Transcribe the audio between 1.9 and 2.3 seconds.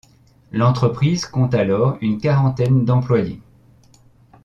une